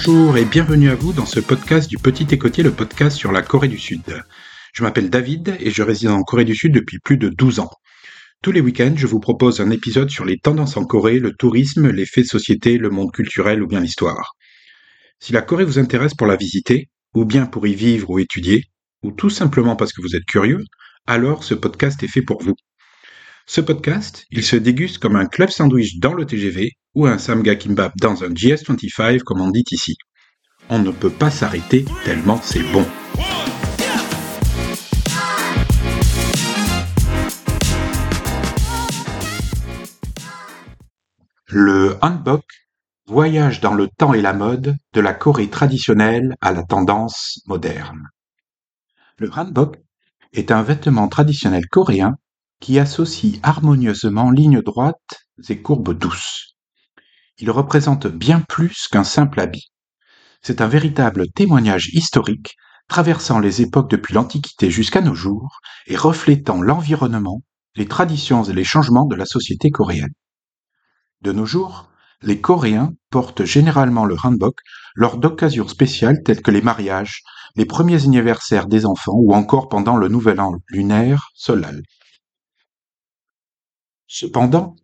[0.00, 3.42] Bonjour et bienvenue à vous dans ce podcast du Petit Écotier, le podcast sur la
[3.42, 4.22] Corée du Sud.
[4.72, 7.70] Je m'appelle David et je réside en Corée du Sud depuis plus de 12 ans.
[8.40, 11.90] Tous les week-ends, je vous propose un épisode sur les tendances en Corée, le tourisme,
[11.90, 14.36] les faits de société, le monde culturel ou bien l'histoire.
[15.18, 18.66] Si la Corée vous intéresse pour la visiter, ou bien pour y vivre ou étudier,
[19.02, 20.62] ou tout simplement parce que vous êtes curieux,
[21.08, 22.54] alors ce podcast est fait pour vous.
[23.50, 27.56] Ce podcast, il se déguste comme un club sandwich dans le TGV ou un samga
[27.56, 29.96] kimbap dans un GS25 comme on dit ici.
[30.68, 32.84] On ne peut pas s'arrêter tellement c'est bon.
[41.46, 42.44] Le hanbok
[43.06, 48.10] voyage dans le temps et la mode de la Corée traditionnelle à la tendance moderne.
[49.16, 49.78] Le hanbok
[50.34, 52.18] est un vêtement traditionnel coréen
[52.60, 56.56] qui associe harmonieusement lignes droites et courbes douces.
[57.38, 59.70] Il représente bien plus qu'un simple habit.
[60.42, 62.56] C'est un véritable témoignage historique
[62.88, 67.42] traversant les époques depuis l'Antiquité jusqu'à nos jours et reflétant l'environnement,
[67.76, 70.14] les traditions et les changements de la société coréenne.
[71.20, 71.90] De nos jours,
[72.22, 74.58] les Coréens portent généralement le hanbok
[74.96, 77.22] lors d'occasions spéciales telles que les mariages,
[77.54, 81.82] les premiers anniversaires des enfants ou encore pendant le nouvel an lunaire solal.
[84.10, 84.74] Cependant,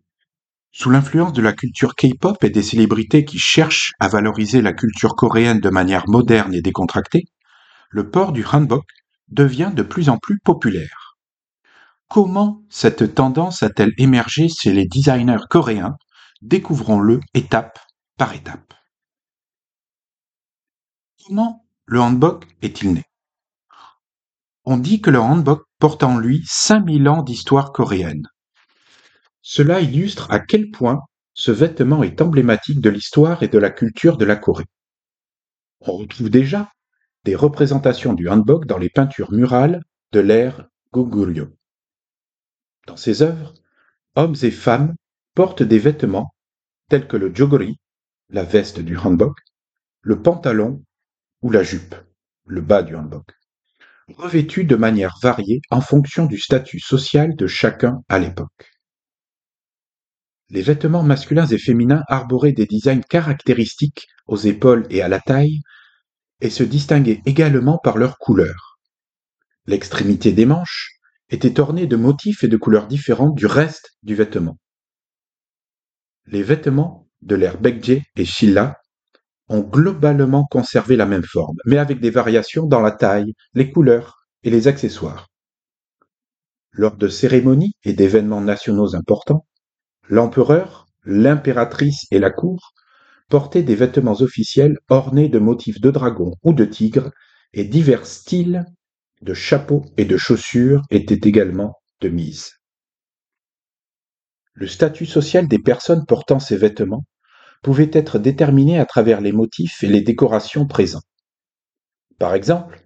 [0.71, 5.15] sous l'influence de la culture K-pop et des célébrités qui cherchent à valoriser la culture
[5.15, 7.25] coréenne de manière moderne et décontractée,
[7.89, 8.85] le port du hanbok
[9.29, 11.17] devient de plus en plus populaire.
[12.07, 15.95] Comment cette tendance a-t-elle émergé chez les designers coréens?
[16.43, 17.79] Découvrons-le étape
[18.17, 18.75] par étape.
[21.25, 23.03] Comment le hanbok est-il né?
[24.65, 28.27] On dit que le hanbok porte en lui 5000 ans d'histoire coréenne.
[29.47, 31.03] Cela illustre à quel point
[31.35, 34.65] ce vêtement est emblématique de l'histoire et de la culture de la Corée.
[35.81, 36.71] On retrouve déjà
[37.25, 41.55] des représentations du hanbok dans les peintures murales de l'ère Goguryeo.
[42.87, 43.53] Dans ces œuvres,
[44.15, 44.95] hommes et femmes
[45.35, 46.33] portent des vêtements
[46.89, 47.77] tels que le jogori,
[48.29, 49.37] la veste du hanbok,
[50.01, 50.83] le pantalon
[51.43, 51.93] ou la jupe,
[52.45, 53.31] le bas du hanbok,
[54.17, 58.74] revêtus de manière variée en fonction du statut social de chacun à l'époque.
[60.49, 65.61] Les vêtements masculins et féminins arboraient des designs caractéristiques aux épaules et à la taille,
[66.41, 68.77] et se distinguaient également par leur couleur.
[69.65, 74.57] L'extrémité des manches était ornée de motifs et de couleurs différentes du reste du vêtement.
[76.27, 78.79] Les vêtements de l'ère Bekje et Shilla
[79.47, 84.27] ont globalement conservé la même forme, mais avec des variations dans la taille, les couleurs
[84.43, 85.27] et les accessoires.
[86.71, 89.45] Lors de cérémonies et d'événements nationaux importants,
[90.07, 92.73] L'empereur, l'impératrice et la cour
[93.29, 97.11] portaient des vêtements officiels ornés de motifs de dragon ou de tigre,
[97.53, 98.65] et divers styles
[99.21, 102.51] de chapeaux et de chaussures étaient également de mise.
[104.53, 107.05] Le statut social des personnes portant ces vêtements
[107.63, 111.01] pouvait être déterminé à travers les motifs et les décorations présents.
[112.19, 112.85] Par exemple,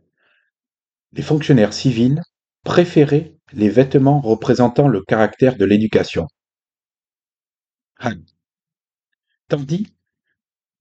[1.12, 2.22] les fonctionnaires civils
[2.63, 6.28] préféraient les vêtements représentant le caractère de l'éducation,
[9.48, 9.88] tandis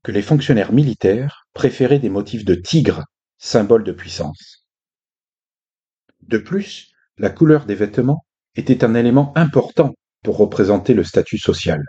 [0.03, 3.05] que les fonctionnaires militaires préféraient des motifs de tigre,
[3.39, 4.67] symbole de puissance.
[6.23, 8.25] De plus, la couleur des vêtements
[8.55, 11.83] était un élément important pour représenter le statut social.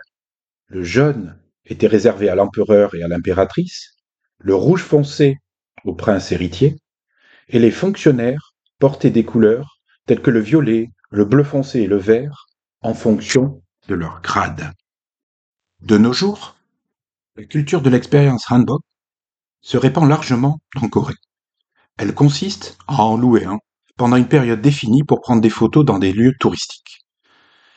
[0.66, 3.96] Le jaune était réservé à l'empereur et à l'impératrice,
[4.38, 5.36] le rouge foncé
[5.84, 6.76] au prince héritier,
[7.48, 11.96] et les fonctionnaires portaient des couleurs telles que le violet, le bleu foncé et le
[11.96, 12.46] vert
[12.80, 14.72] en fonction de leur grade.
[15.82, 16.56] De nos jours,
[17.36, 18.82] la culture de l'expérience hanbok
[19.62, 21.14] se répand largement en Corée.
[21.96, 23.58] Elle consiste à en louer un
[23.96, 27.00] pendant une période définie pour prendre des photos dans des lieux touristiques.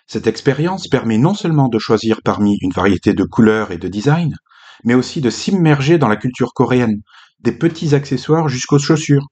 [0.05, 4.35] Cette expérience permet non seulement de choisir parmi une variété de couleurs et de designs,
[4.83, 6.99] mais aussi de s'immerger dans la culture coréenne,
[7.39, 9.27] des petits accessoires jusqu'aux chaussures.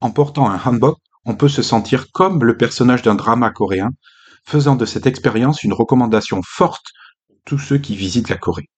[0.00, 3.90] En portant un hanbok, on peut se sentir comme le personnage d'un drama coréen,
[4.46, 6.86] faisant de cette expérience une recommandation forte
[7.44, 8.68] tous ceux qui visitent la Corée.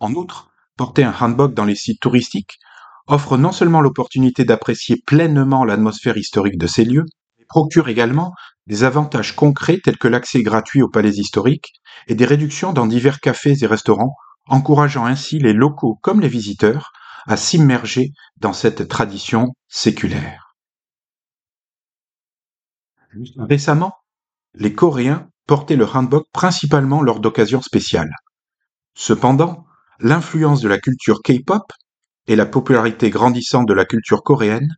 [0.00, 2.58] En outre, porter un hanbok dans les sites touristiques
[3.06, 7.04] offre non seulement l'opportunité d'apprécier pleinement l'atmosphère historique de ces lieux,
[7.38, 8.32] mais procure également
[8.66, 11.72] des avantages concrets tels que l'accès gratuit aux palais historiques
[12.06, 14.14] et des réductions dans divers cafés et restaurants,
[14.46, 16.92] encourageant ainsi les locaux comme les visiteurs
[17.26, 20.54] à s'immerger dans cette tradition séculaire.
[23.36, 23.92] Récemment,
[24.54, 28.12] les Coréens le hanbok principalement lors d'occasions spéciales.
[28.94, 29.66] Cependant,
[30.00, 31.72] l'influence de la culture K-pop
[32.26, 34.74] et la popularité grandissante de la culture coréenne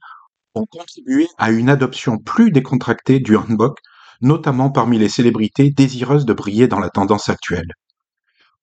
[0.55, 3.79] ont contribué à une adoption plus décontractée du hanbok,
[4.21, 7.73] notamment parmi les célébrités désireuses de briller dans la tendance actuelle.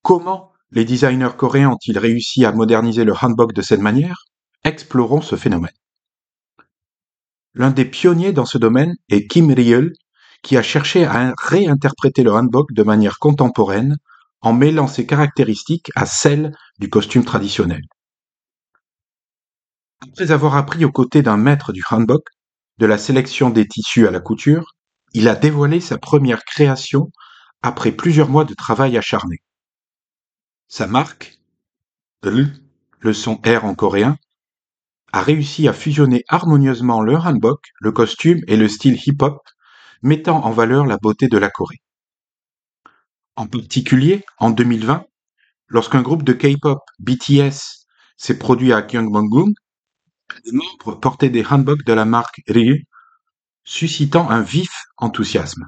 [0.02, 4.24] Comment les designers coréens ont-ils réussi à moderniser le hanbok de cette manière?
[4.64, 5.76] Explorons ce phénomène.
[7.54, 9.92] L'un des pionniers dans ce domaine est Kim Ryul,
[10.42, 13.96] qui a cherché à réinterpréter le hanbok de manière contemporaine
[14.40, 17.82] en mêlant ses caractéristiques à celles du costume traditionnel.
[20.00, 22.24] Après avoir appris aux côtés d'un maître du hanbok,
[22.78, 24.74] de la sélection des tissus à la couture,
[25.14, 27.12] il a dévoilé sa première création
[27.62, 29.36] après plusieurs mois de travail acharné.
[30.66, 31.38] Sa marque,
[32.22, 34.16] le son R en coréen,
[35.12, 39.38] a réussi à fusionner harmonieusement le hanbok, le costume et le style hip-hop,
[40.02, 41.80] mettant en valeur la beauté de la Corée.
[43.36, 45.04] En particulier, en 2020,
[45.68, 49.54] lorsqu'un groupe de K-pop, BTS, s'est produit à Gyeongbokgung,
[50.44, 52.84] les membres portaient des hanboks de la marque Ryu,
[53.64, 55.66] suscitant un vif enthousiasme.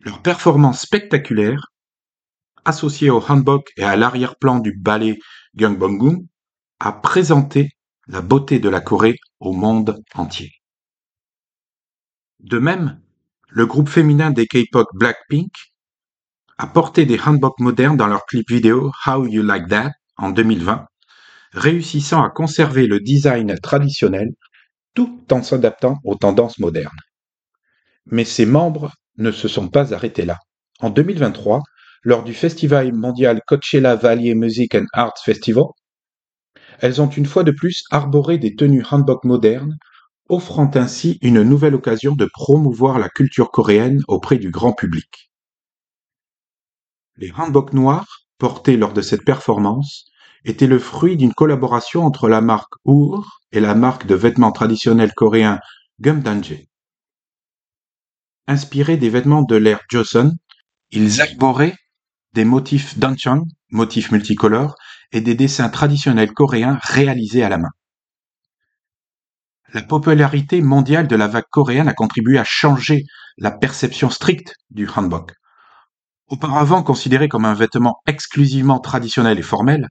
[0.00, 1.72] Leur performance spectaculaire,
[2.64, 5.18] associée au hanbok et à l'arrière-plan du ballet
[5.54, 6.26] Gyeongbokgung,
[6.80, 7.70] a présenté
[8.08, 10.52] la beauté de la Corée au monde entier.
[12.40, 13.00] De même,
[13.48, 15.52] le groupe féminin des K-pop Blackpink
[16.58, 20.86] a porté des hanboks modernes dans leur clip vidéo How You Like That en 2020,
[21.52, 24.30] réussissant à conserver le design traditionnel
[24.94, 26.98] tout en s'adaptant aux tendances modernes.
[28.06, 30.38] Mais ses membres ne se sont pas arrêtés là.
[30.80, 31.62] En 2023,
[32.02, 35.64] lors du festival mondial Coachella Valley Music and Arts Festival,
[36.80, 39.76] elles ont une fois de plus arboré des tenues hanbok modernes,
[40.28, 45.30] offrant ainsi une nouvelle occasion de promouvoir la culture coréenne auprès du grand public.
[47.16, 50.06] Les hanboks noirs, portés lors de cette performance,
[50.44, 55.14] étaient le fruit d'une collaboration entre la marque Ur et la marque de vêtements traditionnels
[55.14, 55.60] coréens
[56.00, 56.66] Gumdanje.
[58.46, 60.32] Inspirés des vêtements de l'ère Joseon,
[60.90, 61.74] ils arboraient
[62.32, 64.76] des motifs danchang, motifs multicolores,
[65.10, 67.70] et des dessins traditionnels coréens réalisés à la main.
[69.74, 73.04] La popularité mondiale de la vague coréenne a contribué à changer
[73.36, 75.32] la perception stricte du hanbok.
[76.28, 79.88] Auparavant considéré comme un vêtement exclusivement traditionnel et formel,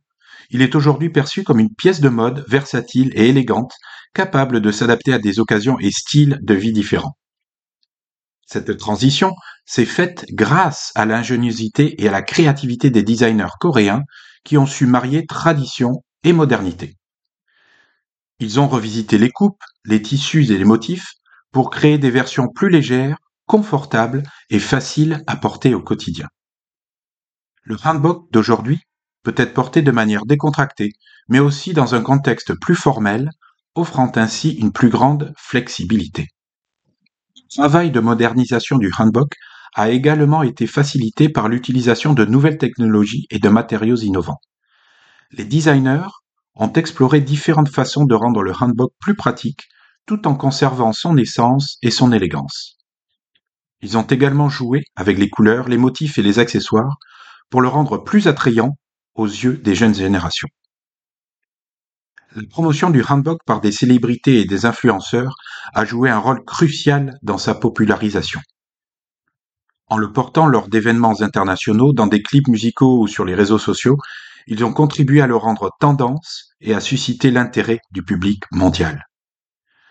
[0.50, 3.74] il est aujourd'hui perçu comme une pièce de mode versatile et élégante,
[4.13, 7.18] capable de s'adapter à des occasions et styles de vie différents.
[8.45, 9.33] Cette transition
[9.66, 14.04] s'est faite grâce à l'ingéniosité et à la créativité des designers coréens
[14.44, 16.95] qui ont su marier tradition et modernité.
[18.40, 21.14] Ils ont revisité les coupes, les tissus et les motifs
[21.52, 26.28] pour créer des versions plus légères, confortables et faciles à porter au quotidien.
[27.64, 28.80] Le handbook d'aujourd'hui
[29.24, 30.92] peut être porté de manière décontractée,
[31.30, 33.30] mais aussi dans un contexte plus formel,
[33.74, 36.28] offrant ainsi une plus grande flexibilité.
[37.36, 39.34] Le travail de modernisation du handbook
[39.76, 44.40] a également été facilité par l'utilisation de nouvelles technologies et de matériaux innovants.
[45.32, 46.08] Les designers
[46.56, 49.68] ont exploré différentes façons de rendre le handbook plus pratique
[50.06, 52.77] tout en conservant son essence et son élégance.
[53.82, 56.98] Ils ont également joué avec les couleurs, les motifs et les accessoires
[57.50, 58.77] pour le rendre plus attrayant
[59.15, 60.48] aux yeux des jeunes générations.
[62.36, 65.36] La promotion du handbook par des célébrités et des influenceurs
[65.74, 68.41] a joué un rôle crucial dans sa popularisation.
[69.88, 73.98] En le portant lors d'événements internationaux, dans des clips musicaux ou sur les réseaux sociaux,
[74.48, 79.06] ils ont contribué à le rendre tendance et à susciter l'intérêt du public mondial.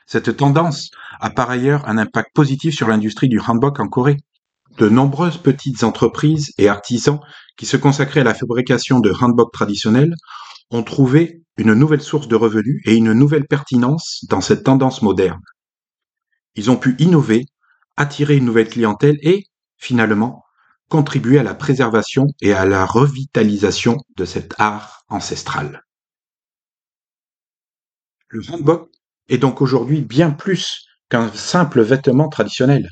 [0.06, 4.18] Cette tendance a par ailleurs un impact positif sur l'industrie du handbook en Corée.
[4.78, 7.20] De nombreuses petites entreprises et artisans
[7.56, 10.14] qui se consacraient à la fabrication de handbook traditionnels
[10.70, 15.40] ont trouvé une nouvelle source de revenus et une nouvelle pertinence dans cette tendance moderne.
[16.56, 17.46] Ils ont pu innover,
[17.96, 19.44] attirer une nouvelle clientèle et,
[19.76, 20.43] finalement,
[20.88, 25.82] contribuer à la préservation et à la revitalisation de cet art ancestral.
[28.28, 28.90] Le hanbok
[29.28, 32.88] est donc aujourd'hui bien plus qu'un simple vêtement traditionnel.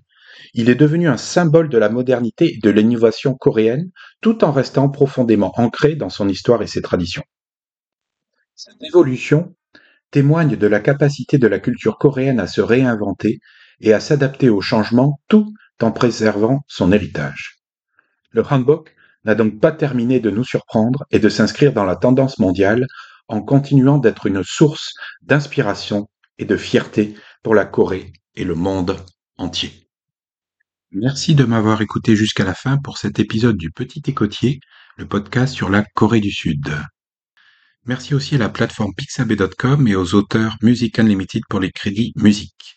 [0.55, 4.89] Il est devenu un symbole de la modernité et de l'innovation coréenne, tout en restant
[4.89, 7.25] profondément ancré dans son histoire et ses traditions.
[8.55, 9.55] Cette évolution
[10.11, 13.41] témoigne de la capacité de la culture coréenne à se réinventer
[13.81, 17.62] et à s'adapter aux changements tout en préservant son héritage.
[18.33, 22.39] Le handbook n'a donc pas terminé de nous surprendre et de s'inscrire dans la tendance
[22.39, 22.87] mondiale
[23.29, 26.09] en continuant d'être une source d'inspiration
[26.39, 28.97] et de fierté pour la Corée et le monde
[29.39, 29.89] entier.
[30.91, 34.61] Merci de m'avoir écouté jusqu'à la fin pour cet épisode du Petit Écotier,
[34.99, 36.69] le podcast sur la Corée du Sud.
[37.87, 42.77] Merci aussi à la plateforme pixabay.com et aux auteurs Music Unlimited pour les crédits musique.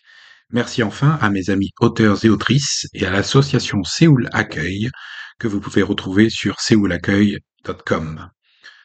[0.50, 4.90] Merci enfin à mes amis auteurs et autrices et à l'association Séoul Accueil
[5.38, 8.30] que vous pouvez retrouver sur séoulaccueil.com.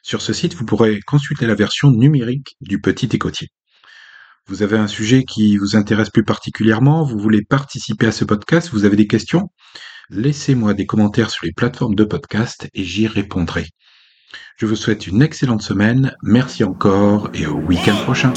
[0.03, 3.49] Sur ce site, vous pourrez consulter la version numérique du Petit Écotier.
[4.47, 8.69] Vous avez un sujet qui vous intéresse plus particulièrement, vous voulez participer à ce podcast,
[8.71, 9.49] vous avez des questions
[10.09, 13.67] Laissez-moi des commentaires sur les plateformes de podcast et j'y répondrai.
[14.57, 18.33] Je vous souhaite une excellente semaine, merci encore et au week-end prochain.